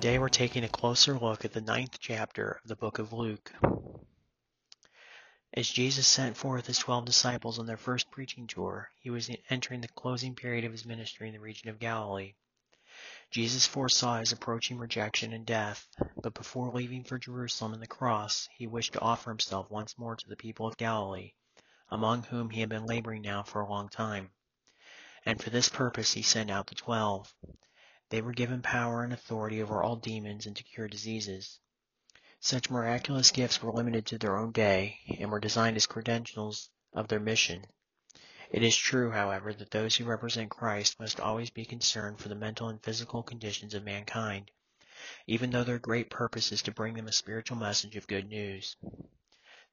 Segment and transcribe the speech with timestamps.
[0.00, 3.52] Today we're taking a closer look at the ninth chapter of the book of Luke.
[5.52, 9.82] As Jesus sent forth his twelve disciples on their first preaching tour, he was entering
[9.82, 12.32] the closing period of his ministry in the region of Galilee.
[13.30, 15.86] Jesus foresaw his approaching rejection and death,
[16.22, 20.16] but before leaving for Jerusalem and the cross, he wished to offer himself once more
[20.16, 21.34] to the people of Galilee,
[21.90, 24.30] among whom he had been laboring now for a long time.
[25.26, 27.30] And for this purpose he sent out the twelve.
[28.10, 31.60] They were given power and authority over all demons and to cure diseases.
[32.40, 37.06] Such miraculous gifts were limited to their own day and were designed as credentials of
[37.06, 37.64] their mission.
[38.50, 42.34] It is true, however, that those who represent Christ must always be concerned for the
[42.34, 44.50] mental and physical conditions of mankind,
[45.28, 48.74] even though their great purpose is to bring them a spiritual message of good news.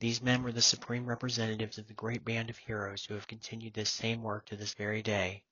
[0.00, 3.74] These men were the supreme representatives of the great band of heroes who have continued
[3.74, 5.44] this same work to this very day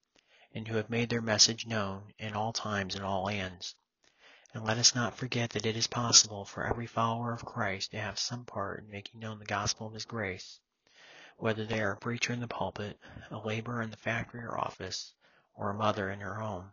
[0.55, 3.75] and who have made their message known in all times and all lands.
[4.55, 8.01] And let us not forget that it is possible for every follower of Christ to
[8.01, 10.61] have some part in making known the gospel of his grace,
[11.39, 12.99] whether they are a preacher in the pulpit,
[13.31, 15.15] a laborer in the factory or office,
[15.55, 16.73] or a mother in her home.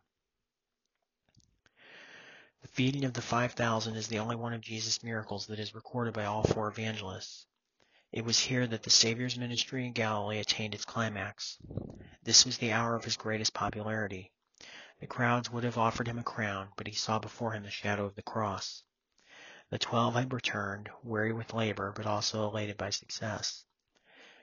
[2.62, 6.14] The feeding of the 5,000 is the only one of Jesus' miracles that is recorded
[6.14, 7.46] by all four evangelists.
[8.12, 11.58] It was here that the Savior's ministry in Galilee attained its climax.
[12.30, 14.32] This was the hour of his greatest popularity.
[15.00, 18.06] The crowds would have offered him a crown, but he saw before him the shadow
[18.06, 18.84] of the cross.
[19.72, 23.66] The twelve had returned, weary with labor, but also elated by success.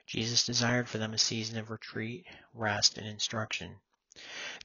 [0.05, 3.79] Jesus desired for them a season of retreat, rest, and instruction.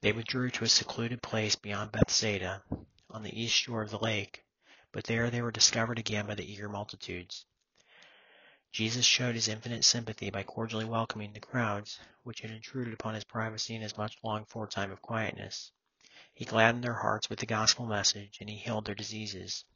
[0.00, 2.64] They withdrew to a secluded place beyond Bethsaida,
[3.08, 4.44] on the east shore of the lake,
[4.90, 7.46] but there they were discovered again by the eager multitudes.
[8.72, 13.24] Jesus showed his infinite sympathy by cordially welcoming the crowds, which had intruded upon his
[13.24, 15.70] privacy in his much longed for time of quietness.
[16.32, 19.66] He gladdened their hearts with the gospel message, and he healed their diseases.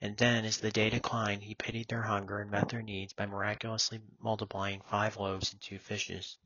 [0.00, 3.26] And then, as the day declined, he pitied their hunger and met their needs by
[3.26, 6.38] miraculously multiplying five loaves and two fishes.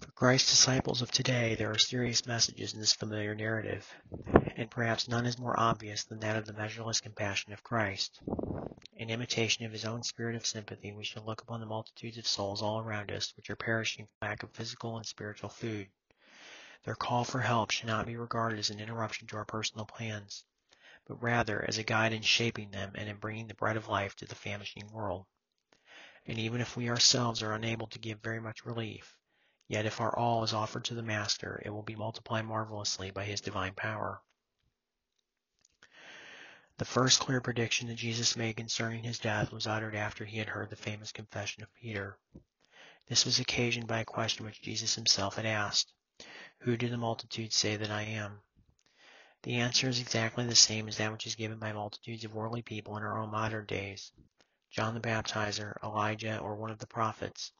[0.00, 3.86] For Christ's disciples of today, there are serious messages in this familiar narrative,
[4.56, 8.22] and perhaps none is more obvious than that of the measureless compassion of Christ.
[8.96, 12.26] In imitation of his own spirit of sympathy, we should look upon the multitudes of
[12.26, 15.88] souls all around us which are perishing for lack of physical and spiritual food.
[16.84, 20.42] Their call for help should not be regarded as an interruption to our personal plans,
[21.06, 24.16] but rather as a guide in shaping them and in bringing the bread of life
[24.16, 25.26] to the famishing world.
[26.24, 29.18] And even if we ourselves are unable to give very much relief,
[29.66, 33.24] yet if our all is offered to the Master, it will be multiplied marvelously by
[33.24, 34.22] his divine power.
[36.76, 40.48] The first clear prediction that Jesus made concerning his death was uttered after he had
[40.48, 42.18] heard the famous confession of Peter.
[43.06, 45.92] This was occasioned by a question which Jesus himself had asked,
[46.60, 48.40] Who do the multitudes say that I am?
[49.44, 52.62] The answer is exactly the same as that which is given by multitudes of worldly
[52.62, 54.10] people in our own modern days.
[54.70, 57.52] John the Baptizer, Elijah, or one of the prophets.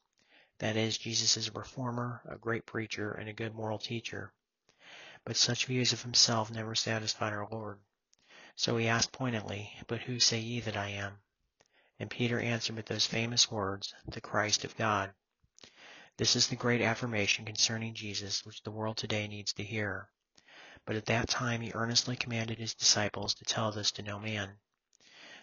[0.59, 4.31] That is, Jesus is a reformer, a great preacher, and a good moral teacher.
[5.25, 7.79] But such views of himself never satisfied our Lord.
[8.55, 11.19] So he asked pointedly, But who say ye that I am?
[11.99, 15.13] And Peter answered with those famous words, The Christ of God.
[16.17, 20.09] This is the great affirmation concerning Jesus which the world today needs to hear.
[20.85, 24.57] But at that time he earnestly commanded his disciples to tell this to no man.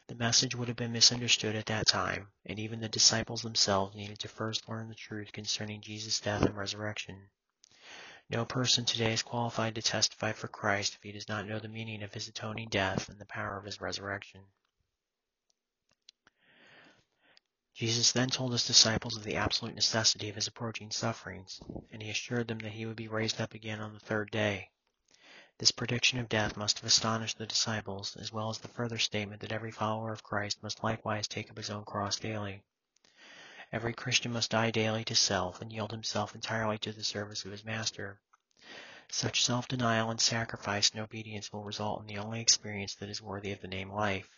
[0.08, 4.18] The message would have been misunderstood at that time, and even the disciples themselves needed
[4.18, 7.30] to first learn the truth concerning Jesus' death and resurrection.
[8.28, 11.68] No person today is qualified to testify for Christ if he does not know the
[11.68, 14.40] meaning of his atoning death and the power of his resurrection.
[17.74, 21.60] Jesus then told his disciples of the absolute necessity of his approaching sufferings,
[21.90, 24.71] and he assured them that he would be raised up again on the third day.
[25.58, 29.42] This prediction of death must have astonished the disciples, as well as the further statement
[29.42, 32.62] that every follower of Christ must likewise take up his own cross daily.
[33.70, 37.52] Every Christian must die daily to self and yield himself entirely to the service of
[37.52, 38.20] his Master.
[39.10, 43.52] Such self-denial and sacrifice and obedience will result in the only experience that is worthy
[43.52, 44.30] of the name life.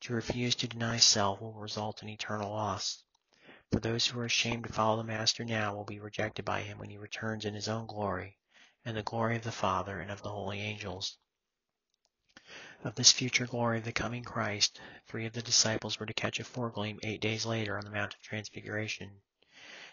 [0.00, 3.02] To refuse to deny self will result in eternal loss.
[3.70, 6.78] For those who are ashamed to follow the Master now will be rejected by him
[6.78, 8.38] when he returns in his own glory,
[8.86, 11.18] and the glory of the Father and of the holy angels.
[12.84, 16.38] Of this future glory of the coming Christ, three of the disciples were to catch
[16.38, 19.10] a foregleam eight days later on the Mount of Transfiguration.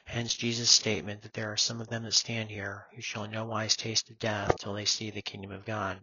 [0.05, 3.31] Hence Jesus' statement that there are some of them that stand here who shall in
[3.31, 5.99] no wise taste of death till they see the kingdom of God.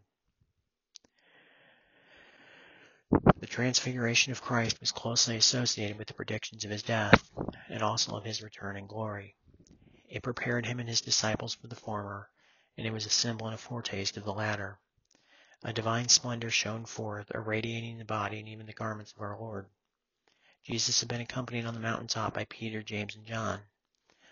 [3.36, 7.30] The transfiguration of Christ was closely associated with the predictions of his death,
[7.68, 9.36] and also of his return in glory.
[10.08, 12.28] It prepared him and his disciples for the former,
[12.80, 14.78] and it was a symbol and a foretaste of the latter.
[15.62, 19.68] A divine splendor shone forth, irradiating the body and even the garments of our Lord.
[20.62, 23.60] Jesus had been accompanied on the mountaintop by Peter, James, and John.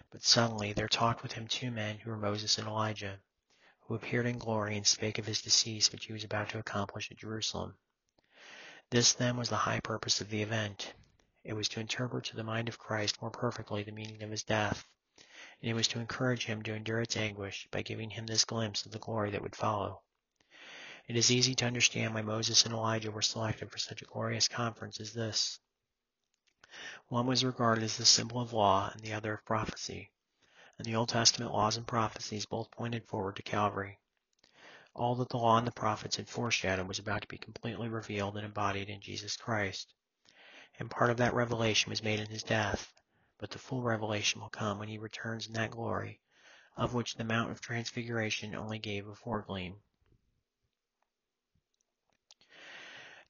[0.08, 3.20] But suddenly there talked with him two men who were Moses and Elijah,
[3.80, 7.10] who appeared in glory and spake of his decease which he was about to accomplish
[7.10, 7.76] at Jerusalem.
[8.88, 10.94] This then was the high purpose of the event.
[11.44, 14.42] It was to interpret to the mind of Christ more perfectly the meaning of his
[14.42, 14.86] death,
[15.60, 18.86] and it was to encourage him to endure its anguish by giving him this glimpse
[18.86, 20.02] of the glory that would follow.
[21.08, 24.46] It is easy to understand why Moses and Elijah were selected for such a glorious
[24.46, 25.58] conference as this.
[27.08, 30.12] One was regarded as the symbol of law and the other of prophecy,
[30.76, 33.98] and the Old Testament laws and prophecies both pointed forward to Calvary.
[34.94, 38.36] All that the law and the prophets had foreshadowed was about to be completely revealed
[38.36, 39.94] and embodied in Jesus Christ.
[40.78, 42.92] And part of that revelation was made in his death,
[43.38, 46.20] but the full revelation will come when he returns in that glory,
[46.76, 49.76] of which the Mount of Transfiguration only gave a foregleam.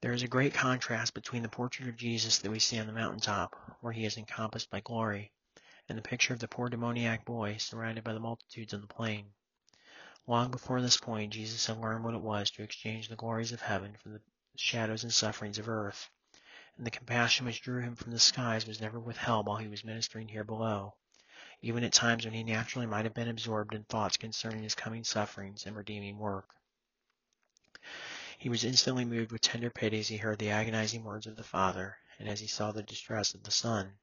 [0.01, 2.93] There is a great contrast between the portrait of Jesus that we see on the
[2.93, 5.33] mountaintop, where he is encompassed by glory,
[5.89, 9.27] and the picture of the poor demoniac boy surrounded by the multitudes on the plain.
[10.27, 13.61] Long before this point, Jesus had learned what it was to exchange the glories of
[13.61, 14.21] heaven for the
[14.57, 16.09] shadows and sufferings of earth,
[16.79, 19.83] and the compassion which drew him from the skies was never withheld while he was
[19.85, 20.95] ministering here below,
[21.61, 25.03] even at times when he naturally might have been absorbed in thoughts concerning his coming
[25.03, 26.55] sufferings and redeeming work.
[28.39, 31.43] He was instantly moved with tender pity as he heard the agonizing words of the
[31.43, 33.99] Father, and as he saw the distress of the Son.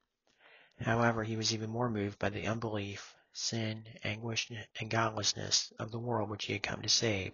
[0.81, 4.51] However, he was even more moved by the unbelief, sin, anguish,
[4.81, 7.31] and godlessness of the world which he had come to save,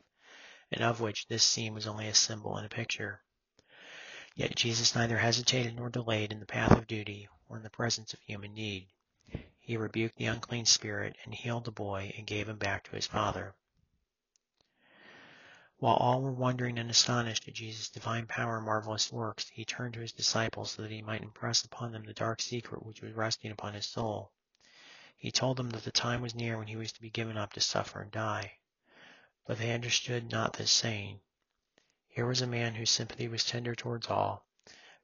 [0.71, 3.23] and of which this scene was only a symbol and a picture.
[4.35, 8.13] Yet Jesus neither hesitated nor delayed in the path of duty or in the presence
[8.13, 8.87] of human need.
[9.59, 13.07] He rebuked the unclean spirit and healed the boy and gave him back to his
[13.07, 13.55] father.
[15.77, 19.95] While all were wondering and astonished at Jesus' divine power and marvelous works, he turned
[19.95, 23.13] to his disciples so that he might impress upon them the dark secret which was
[23.13, 24.31] resting upon his soul.
[25.17, 27.53] He told them that the time was near when he was to be given up
[27.53, 28.59] to suffer and die.
[29.45, 31.19] But they understood not this saying.
[32.13, 34.45] Here was a man whose sympathy was tender towards all,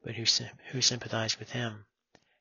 [0.03, 0.25] but who,
[0.71, 1.85] who sympathized with him.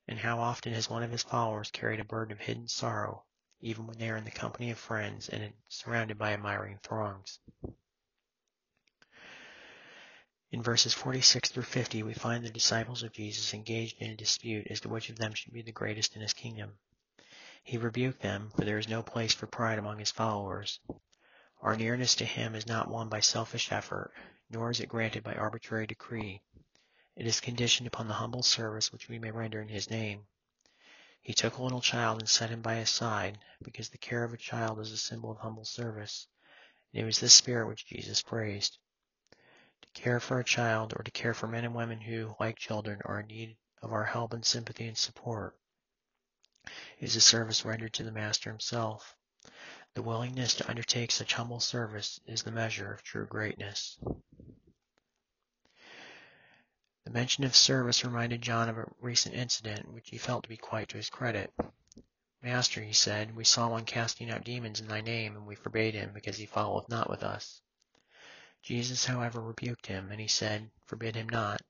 [0.08, 3.24] And how often has one of his followers carried a burden of hidden sorrow,
[3.60, 7.38] even when they are in the company of friends and surrounded by admiring throngs?
[10.50, 14.66] In verses 46 through 50, we find the disciples of Jesus engaged in a dispute
[14.68, 16.76] as to which of them should be the greatest in his kingdom.
[17.62, 20.80] He rebuked them, for there is no place for pride among his followers.
[21.62, 24.12] Our nearness to him is not won by selfish effort,
[24.50, 26.40] nor is it granted by arbitrary decree.
[27.16, 30.26] It is conditioned upon the humble service which we may render in his name.
[31.22, 34.32] He took a little child and set him by his side, because the care of
[34.32, 36.28] a child is a symbol of humble service,
[36.92, 38.78] and it was this spirit which Jesus praised.
[39.82, 43.00] To care for a child, or to care for men and women who, like children,
[43.04, 45.58] are in need of our help and sympathy and support,
[47.00, 49.16] is a service rendered to the Master himself.
[49.94, 53.98] The willingness to undertake such humble service is the measure of true greatness.
[57.06, 60.56] The mention of service reminded John of a recent incident which he felt to be
[60.56, 61.54] quite to his credit.
[62.42, 65.94] Master, he said, we saw one casting out demons in thy name, and we forbade
[65.94, 67.62] him, because he followeth not with us.
[68.60, 71.62] Jesus, however, rebuked him, and he said, Forbid him not,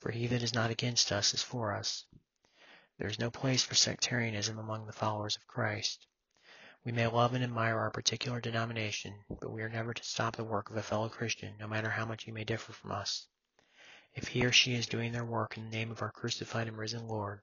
[0.00, 2.04] for he that is not against us is for us.
[2.98, 6.04] There is no place for sectarianism among the followers of Christ.
[6.84, 10.42] We may love and admire our particular denomination, but we are never to stop the
[10.42, 13.28] work of a fellow Christian, no matter how much he may differ from us.
[14.14, 16.78] If he or she is doing their work in the name of our crucified and
[16.78, 17.40] risen Lord,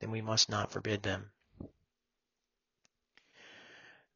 [0.00, 1.32] then we must not forbid them.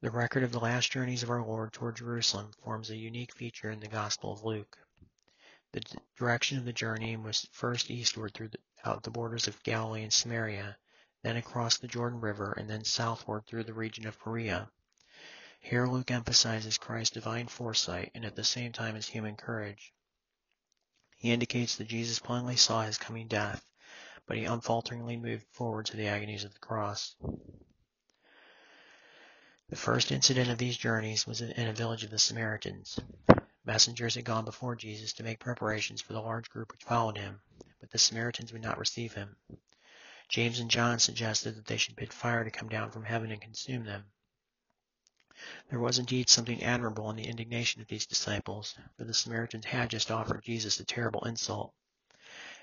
[0.01, 3.71] The record of the last journeys of our Lord toward Jerusalem forms a unique feature
[3.71, 4.79] in the Gospel of Luke.
[5.73, 5.83] The
[6.17, 10.13] direction of the journey was first eastward through the, out the borders of Galilee and
[10.13, 10.77] Samaria,
[11.23, 14.71] then across the Jordan River, and then southward through the region of Perea.
[15.59, 19.95] Here Luke emphasizes Christ's divine foresight and at the same time his human courage.
[21.25, 23.65] He indicates that Jesus plainly saw his coming death,
[24.27, 27.17] but he unfalteringly moved forward to the agonies of the cross.
[29.71, 33.01] The first incident of these journeys was in a village of the Samaritans.
[33.65, 37.41] Messengers had gone before Jesus to make preparations for the large group which followed him,
[37.81, 39.35] but the Samaritans would not receive him.
[40.29, 43.41] James and John suggested that they should bid fire to come down from heaven and
[43.41, 44.05] consume them.
[45.69, 49.91] There was indeed something admirable in the indignation of these disciples, for the Samaritans had
[49.91, 51.75] just offered Jesus a terrible insult.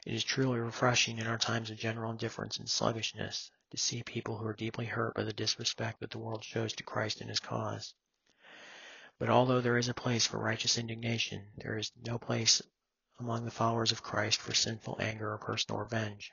[0.06, 4.38] It is truly refreshing in our times of general indifference and sluggishness to see people
[4.38, 7.42] who are deeply hurt by the disrespect that the world shows to Christ and his
[7.42, 7.94] cause.
[9.20, 12.62] But although there is a place for righteous indignation, there is no place
[13.20, 16.32] among the followers of Christ for sinful anger or personal revenge.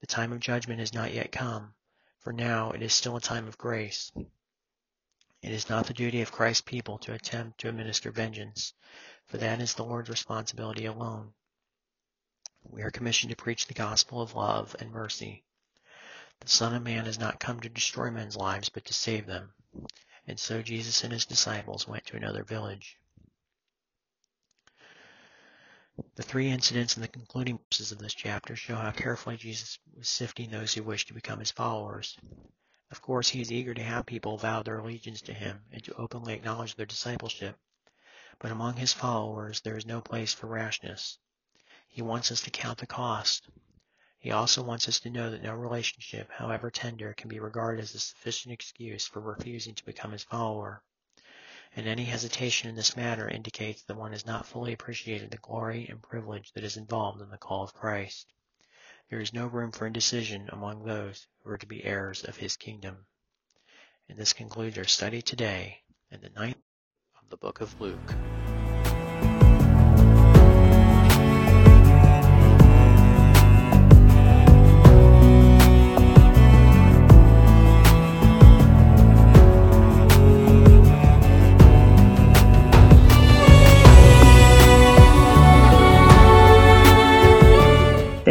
[0.00, 1.74] The time of judgment has not yet come,
[2.18, 4.12] for now it is still a time of grace.
[5.42, 8.72] It is not the duty of Christ's people to attempt to administer vengeance,
[9.26, 11.32] for that is the Lord's responsibility alone.
[12.64, 15.44] We are commissioned to preach the gospel of love and mercy.
[16.40, 19.52] The Son of Man has not come to destroy men's lives, but to save them.
[20.26, 22.98] And so Jesus and his disciples went to another village.
[26.16, 30.08] The three incidents in the concluding verses of this chapter show how carefully Jesus was
[30.08, 32.18] sifting those who wished to become his followers.
[32.90, 35.94] Of course, he is eager to have people vow their allegiance to him and to
[35.94, 37.58] openly acknowledge their discipleship.
[38.38, 41.18] But among his followers, there is no place for rashness.
[41.88, 43.48] He wants us to count the cost,
[44.26, 47.94] he also wants us to know that no relationship, however tender, can be regarded as
[47.94, 50.82] a sufficient excuse for refusing to become his follower.
[51.76, 55.86] And any hesitation in this matter indicates that one has not fully appreciated the glory
[55.88, 58.32] and privilege that is involved in the call of Christ.
[59.08, 62.56] There is no room for indecision among those who are to be heirs of his
[62.56, 63.06] kingdom.
[64.08, 66.62] And this concludes our study today in the ninth
[67.22, 68.35] of the book of Luke.